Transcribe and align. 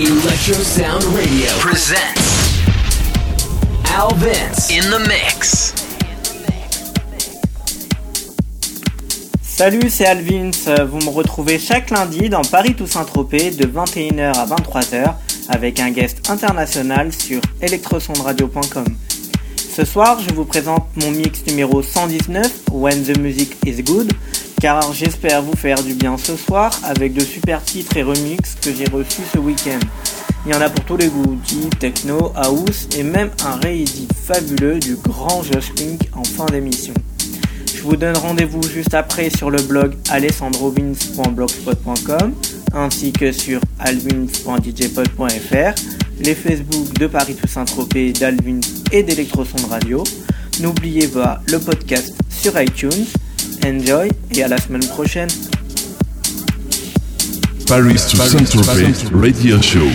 Electro 0.00 0.54
Sound 0.54 1.04
Radio 1.14 1.46
presents 1.58 2.14
Al 3.94 4.08
Vince 4.14 4.70
in 4.70 4.88
the 4.88 4.98
mix. 5.06 5.74
Salut, 9.42 9.90
c'est 9.90 10.06
Alvins. 10.06 10.52
Vous 10.86 11.00
me 11.00 11.10
retrouvez 11.10 11.58
chaque 11.58 11.90
lundi 11.90 12.30
dans 12.30 12.40
Paris 12.40 12.74
Toussaint 12.74 13.04
Tropez 13.04 13.50
de 13.50 13.66
21h 13.66 14.32
à 14.38 14.46
23h 14.46 15.16
avec 15.50 15.80
un 15.80 15.90
guest 15.90 16.30
international 16.30 17.12
sur 17.12 17.42
electrosondradio.com. 17.60 18.86
Ce 19.72 19.84
soir, 19.84 20.18
je 20.18 20.34
vous 20.34 20.44
présente 20.44 20.88
mon 20.96 21.12
mix 21.12 21.46
numéro 21.46 21.80
119, 21.80 22.64
When 22.72 23.04
the 23.04 23.16
Music 23.18 23.56
is 23.64 23.84
Good, 23.84 24.12
car 24.60 24.92
j'espère 24.92 25.42
vous 25.42 25.56
faire 25.56 25.80
du 25.84 25.94
bien 25.94 26.18
ce 26.18 26.34
soir 26.36 26.72
avec 26.82 27.14
de 27.14 27.20
super 27.20 27.62
titres 27.62 27.96
et 27.96 28.02
remixes 28.02 28.56
que 28.60 28.74
j'ai 28.74 28.86
reçus 28.86 29.22
ce 29.32 29.38
week-end. 29.38 29.78
Il 30.44 30.52
y 30.52 30.56
en 30.56 30.60
a 30.60 30.68
pour 30.68 30.84
tous 30.84 30.96
les 30.96 31.06
goûts, 31.06 31.38
deep, 31.46 31.78
techno, 31.78 32.32
house 32.34 32.88
et 32.98 33.04
même 33.04 33.30
un 33.44 33.56
réédit 33.60 34.08
fabuleux 34.12 34.80
du 34.80 34.96
grand 34.96 35.44
Josh 35.44 35.72
Link 35.78 36.00
en 36.14 36.24
fin 36.24 36.46
d'émission. 36.46 36.94
Je 37.80 37.84
vous 37.86 37.96
donne 37.96 38.16
rendez-vous 38.18 38.62
juste 38.62 38.92
après 38.92 39.30
sur 39.30 39.50
le 39.50 39.62
blog 39.62 39.94
alessandrovins.blogspot.com 40.10 42.34
ainsi 42.74 43.10
que 43.10 43.32
sur 43.32 43.58
alvins.djpod.fr, 43.78 45.74
les 46.22 46.34
Facebook 46.34 46.92
de 46.98 47.06
Paris 47.06 47.36
Toussaint 47.36 47.64
Tropez, 47.64 48.12
d'Alvins 48.12 48.60
et 48.92 49.02
d'Electroson 49.02 49.66
Radio. 49.70 50.04
N'oubliez 50.60 51.08
pas 51.08 51.40
le 51.46 51.58
podcast 51.58 52.14
sur 52.28 52.60
iTunes. 52.60 53.06
Enjoy 53.64 54.10
et 54.36 54.42
à 54.42 54.48
la 54.48 54.58
semaine 54.58 54.86
prochaine. 54.86 55.30
Paris 57.66 57.96
Toussaint 58.10 58.44
Tropez 58.44 58.92
Radio 59.10 59.56
Show. 59.62 59.86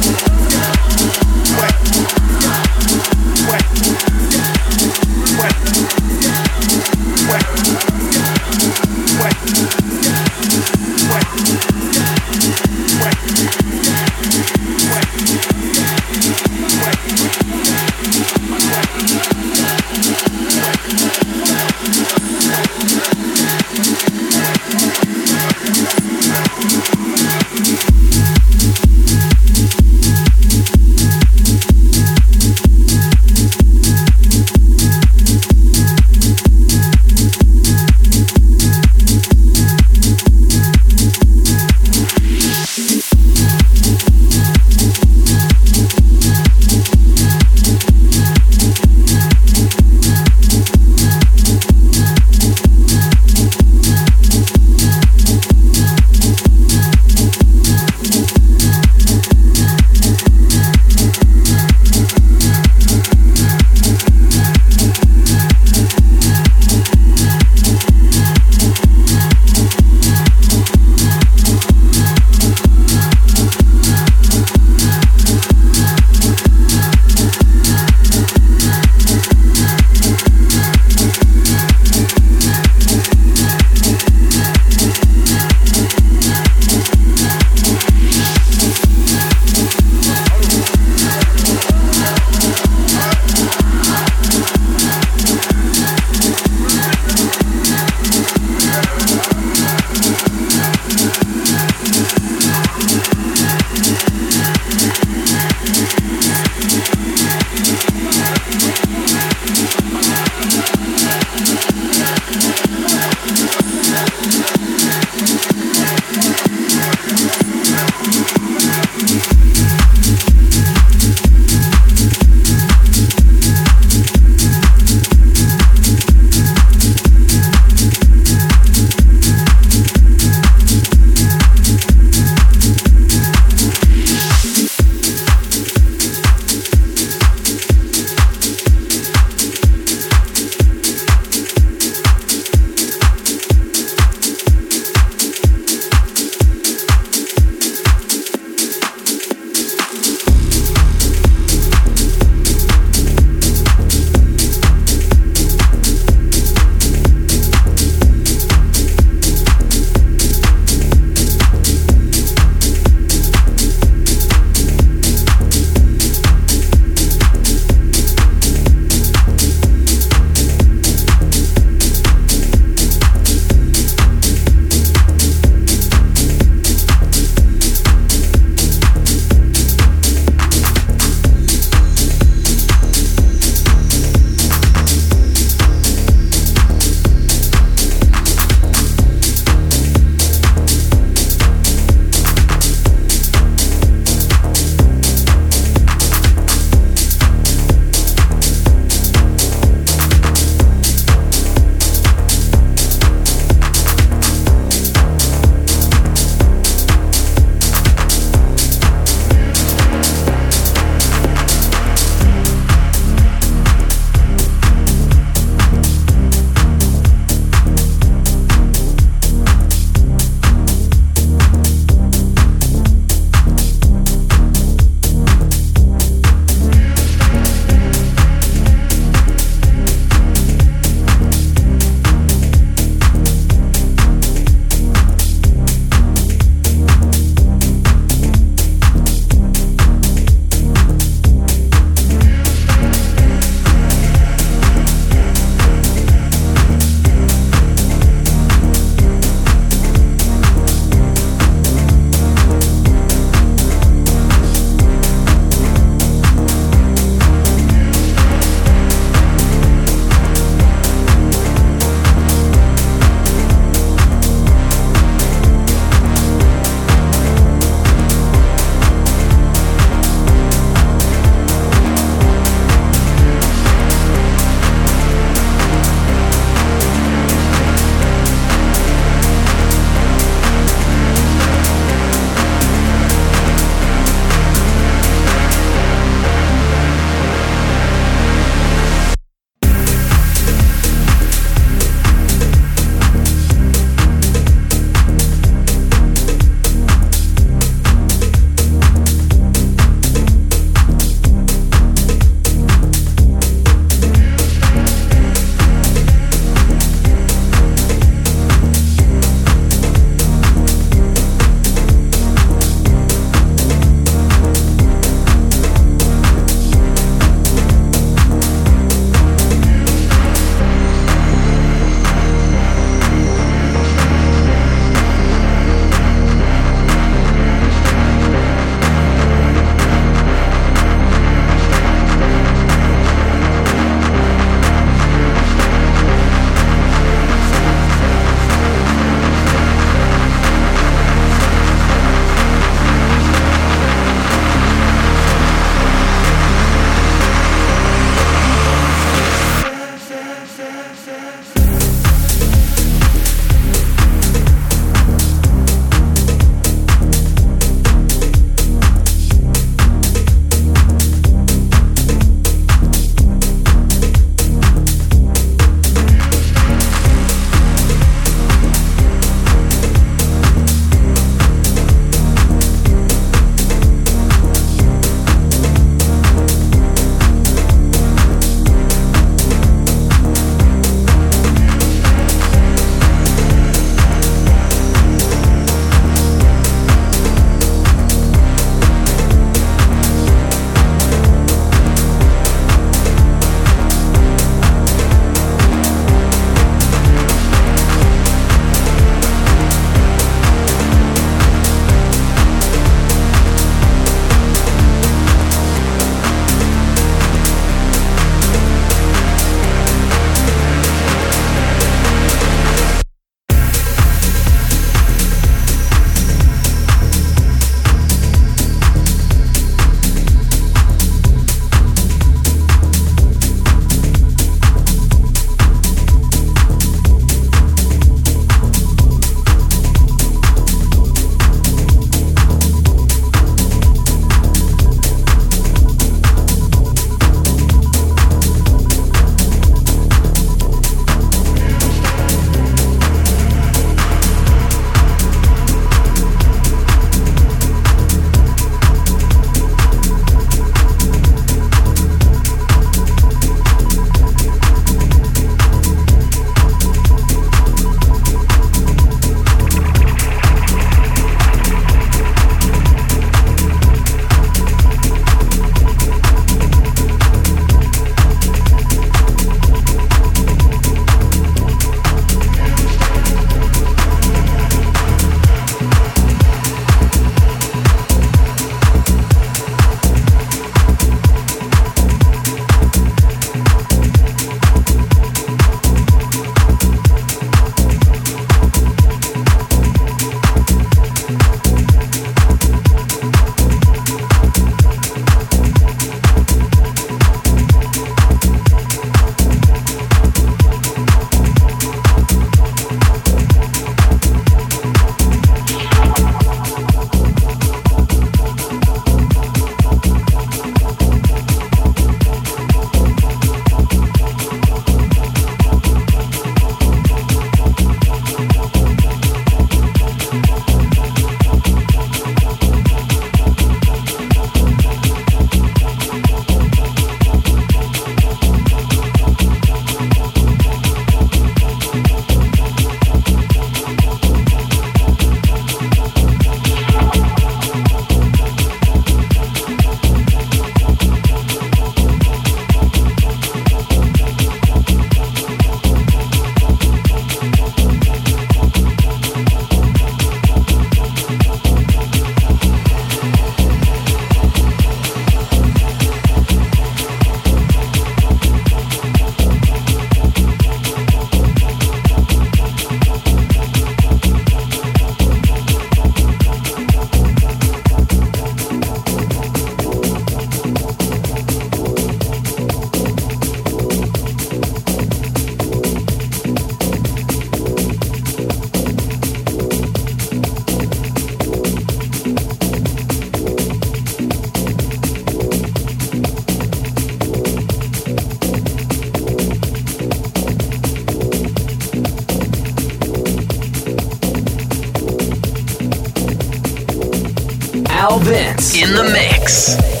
In 598.61 598.93
the 598.93 599.03
mix. 599.03 600.00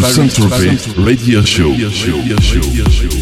Paris 0.00 0.16
to 0.16 0.48
Saint-Tropez 0.48 0.94
Radio 0.96 1.42
Show. 1.42 3.19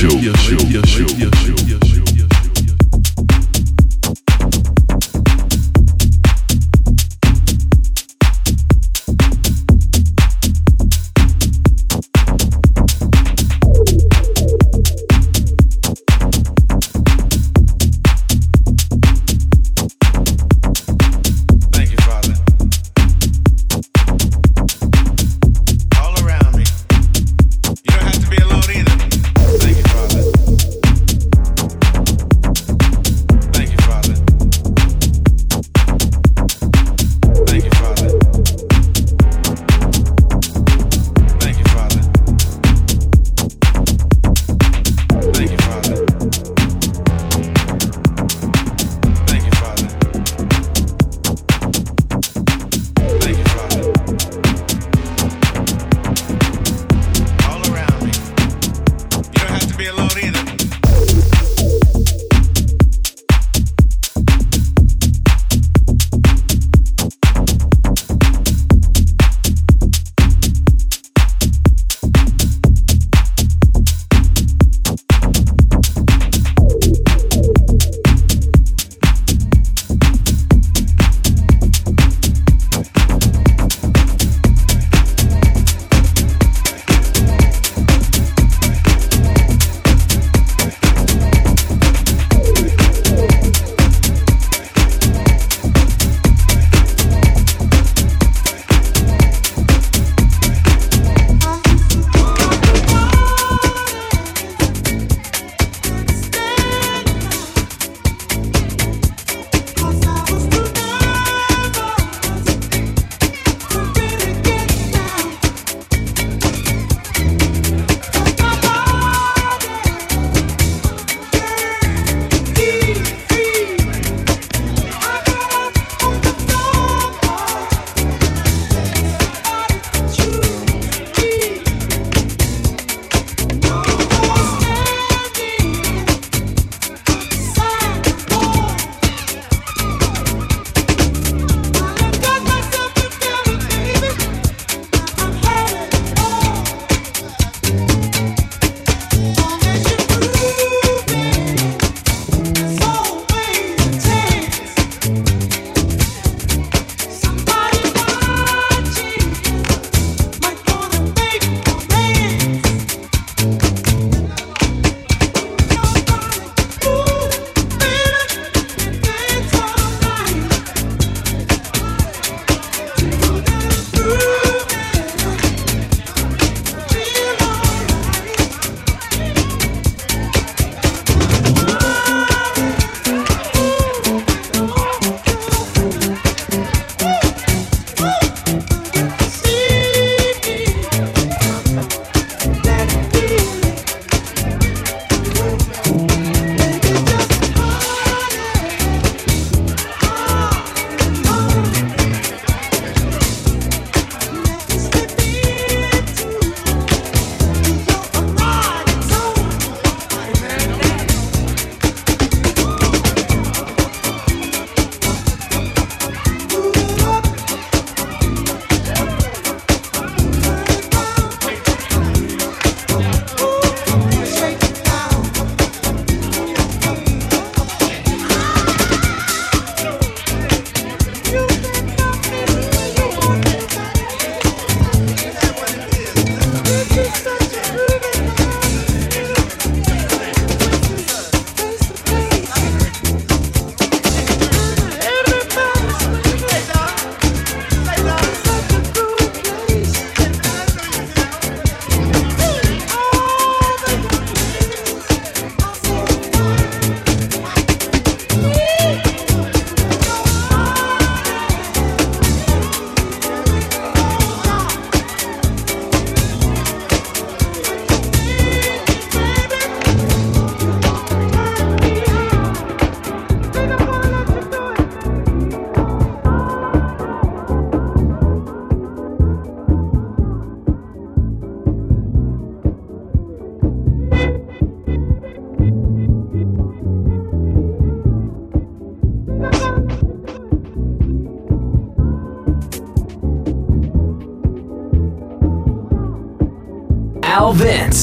Radio 0.00 0.37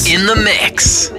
in 0.04 0.26
the 0.26 0.36
mix. 0.36 1.15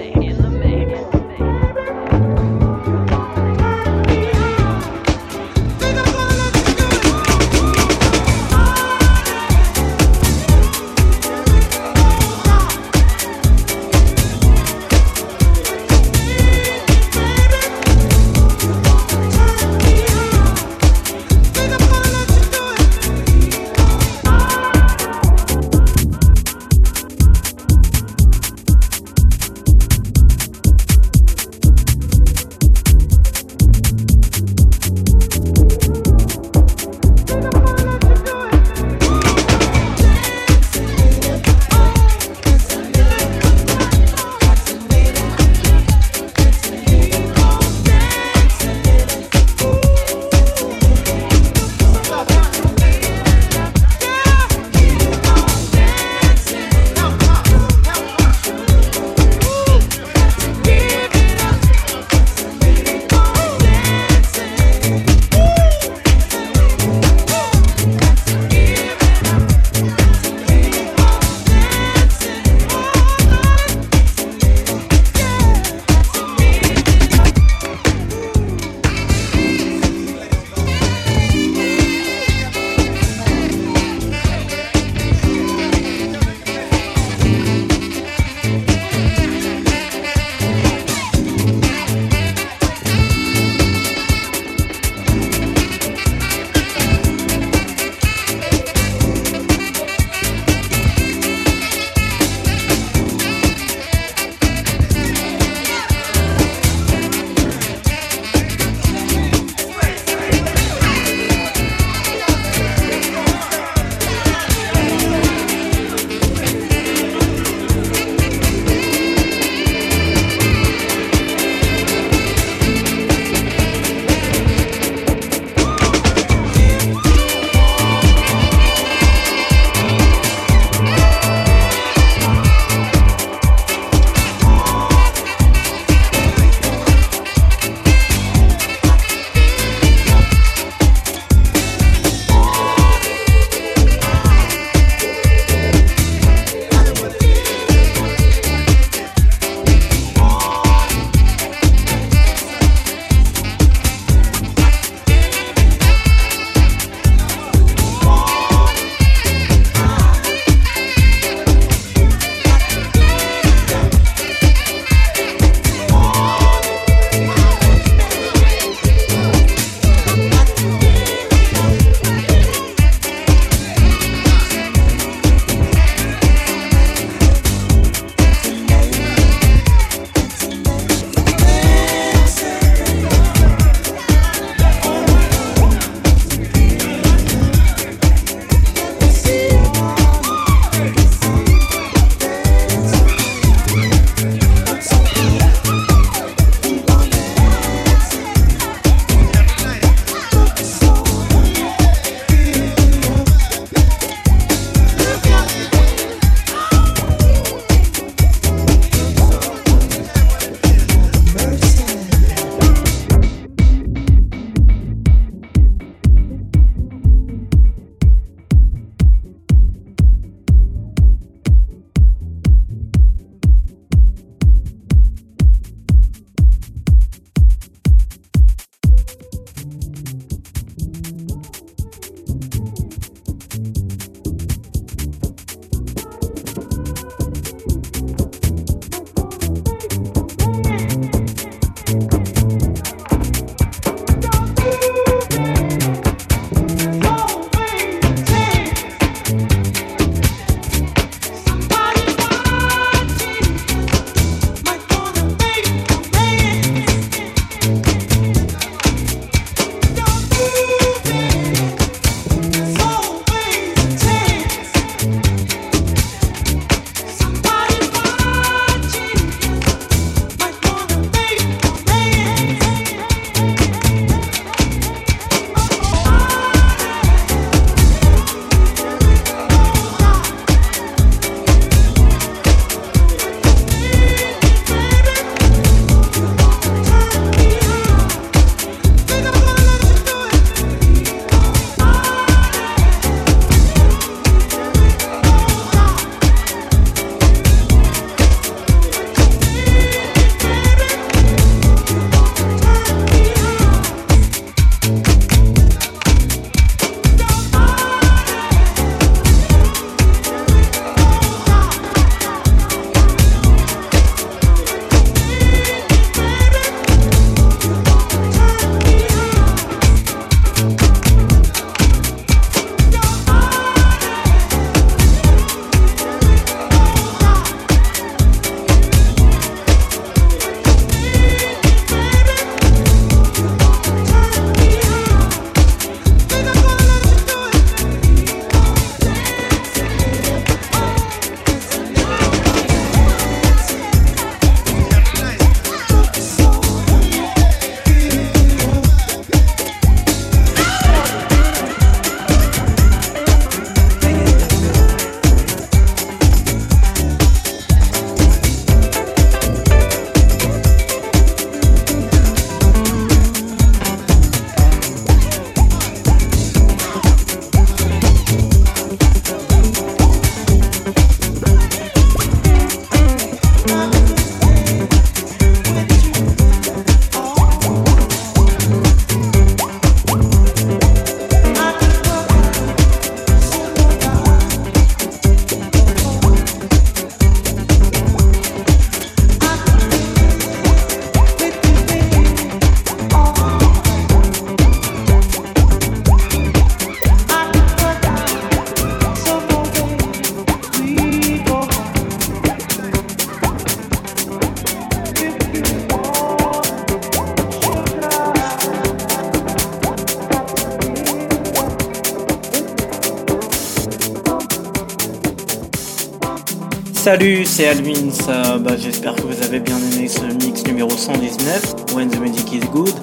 C'est 417.57 417.69
Alvin. 417.69 418.11
Bah, 418.59 418.77
J'espère 418.77 419.15
que 419.15 419.23
vous 419.23 419.43
avez 419.43 419.59
bien 419.59 419.77
aimé 419.77 420.07
ce 420.07 420.25
mix 420.45 420.63
numéro 420.67 420.91
119, 420.91 421.75
When 421.95 422.07
the 422.07 422.19
Music 422.19 422.53
is 422.53 422.59
Good. 422.71 422.93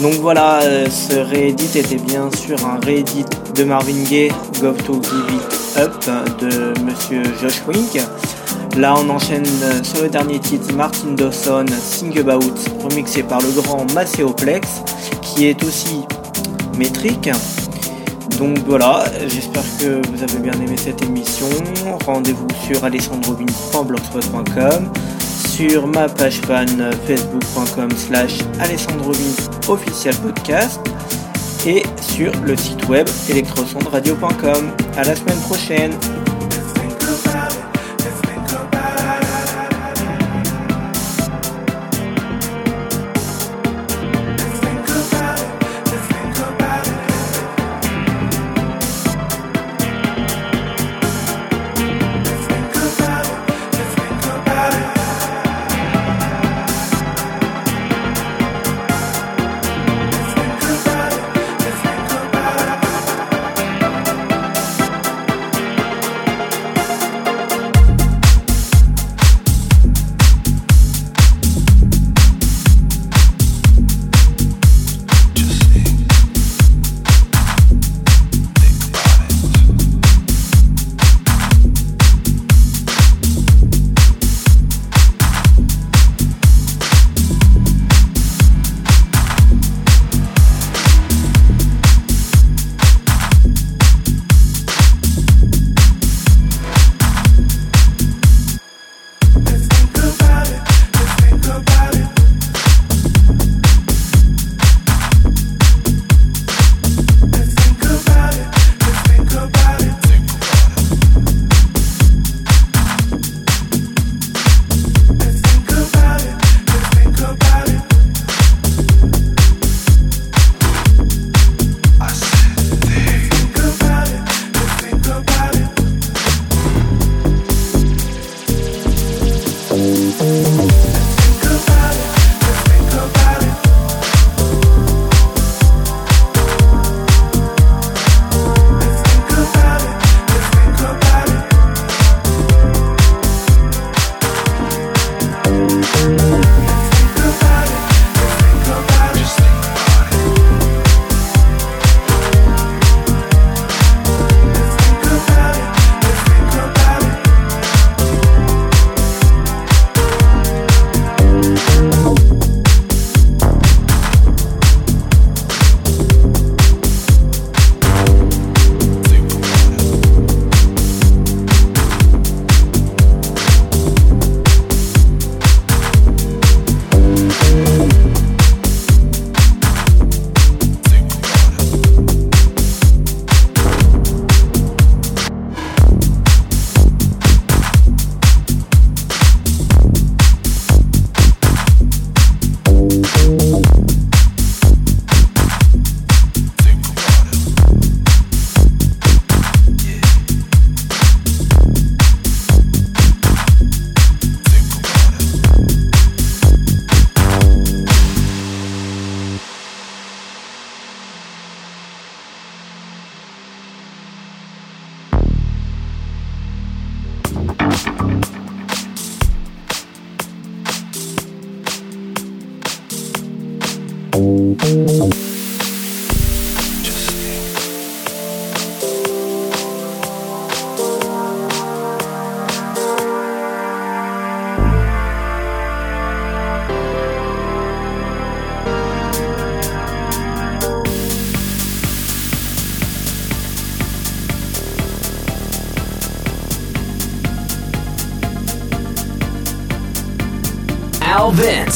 Donc 0.00 0.14
voilà, 0.22 0.62
euh, 0.62 0.86
ce 0.88 1.16
réédit 1.16 1.78
était 1.78 1.96
bien 1.96 2.30
sûr 2.34 2.56
un 2.64 2.80
réédit 2.82 3.26
de 3.54 3.64
Marvin 3.64 4.02
Gaye, 4.08 4.32
Go 4.62 4.72
to 4.86 5.02
Give 5.02 5.36
It 5.36 5.78
Up 5.78 5.92
de 6.40 6.72
Monsieur 6.82 7.24
Josh 7.42 7.60
Wink. 7.68 8.00
Là, 8.78 8.94
on 8.96 9.10
enchaîne 9.10 9.44
sur 9.82 10.02
le 10.02 10.08
dernier 10.08 10.38
titre, 10.38 10.72
Martin 10.74 11.12
Dawson, 11.14 11.66
Sing 11.78 12.18
About, 12.18 12.54
remixé 12.82 13.22
par 13.22 13.42
le 13.42 13.50
grand 13.50 13.84
Macéoplex, 13.92 14.66
qui 15.20 15.48
est 15.48 15.62
aussi 15.62 16.00
métrique. 16.78 17.28
Donc 18.38 18.58
voilà, 18.66 19.04
j'espère 19.28 19.62
que 19.78 20.00
vous 20.08 20.22
avez 20.22 20.38
bien 20.38 20.54
aimé 20.54 20.76
cette 20.76 21.02
émission. 21.02 21.46
Rendez-vous 22.04 22.48
sur 22.66 22.82
alessandrovin.blogspot.com, 22.84 24.90
sur 25.48 25.86
ma 25.86 26.08
page 26.08 26.40
fan 26.40 26.90
facebook.com 27.06 27.90
slash 27.92 28.38
official 29.68 30.14
podcast 30.16 30.80
et 31.66 31.84
sur 32.00 32.32
le 32.44 32.56
site 32.56 32.88
web 32.88 33.08
électrosondradio.com. 33.30 34.72
À 34.96 35.04
la 35.04 35.14
semaine 35.14 35.38
prochaine. 35.40 35.92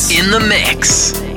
In 0.06 0.30
the 0.30 0.38
mix. 0.38 1.27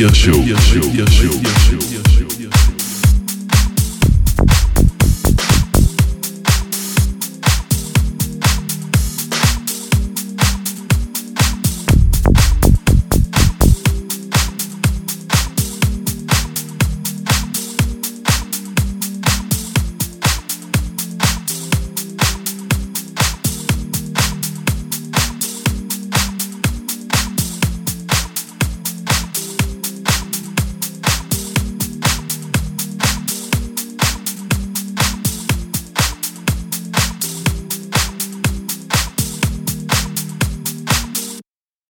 Radio 0.00 0.14
show. 0.14 0.59